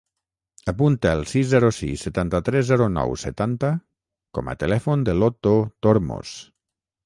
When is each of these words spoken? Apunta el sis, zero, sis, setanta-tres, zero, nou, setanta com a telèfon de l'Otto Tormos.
Apunta 0.71 1.11
el 1.17 1.21
sis, 1.31 1.45
zero, 1.51 1.69
sis, 1.81 2.05
setanta-tres, 2.07 2.65
zero, 2.71 2.89
nou, 2.95 3.13
setanta 3.27 3.71
com 4.39 4.53
a 4.55 4.59
telèfon 4.67 5.07
de 5.11 5.19
l'Otto 5.21 5.57
Tormos. 5.89 6.37